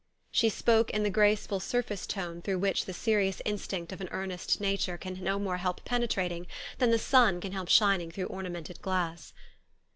[0.31, 4.59] She spoke in the graceful surface tone through which the serious instinct of an earnest
[4.59, 6.47] nature can no more help penetrating
[6.79, 9.31] than the sun can help shining through ornamented glass.